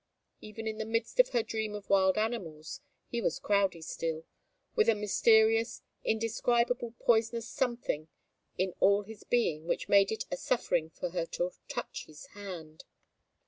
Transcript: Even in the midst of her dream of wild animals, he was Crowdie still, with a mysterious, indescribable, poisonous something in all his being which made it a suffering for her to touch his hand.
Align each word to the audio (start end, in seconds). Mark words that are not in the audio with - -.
Even 0.41 0.65
in 0.65 0.79
the 0.79 0.85
midst 0.85 1.19
of 1.19 1.29
her 1.29 1.43
dream 1.43 1.75
of 1.75 1.87
wild 1.91 2.17
animals, 2.17 2.81
he 3.07 3.21
was 3.21 3.37
Crowdie 3.37 3.83
still, 3.83 4.25
with 4.75 4.89
a 4.89 4.95
mysterious, 4.95 5.83
indescribable, 6.03 6.95
poisonous 6.99 7.47
something 7.47 8.07
in 8.57 8.73
all 8.79 9.03
his 9.03 9.23
being 9.23 9.67
which 9.67 9.89
made 9.89 10.11
it 10.11 10.25
a 10.31 10.37
suffering 10.37 10.89
for 10.89 11.11
her 11.11 11.27
to 11.27 11.51
touch 11.67 12.05
his 12.07 12.25
hand. 12.33 12.83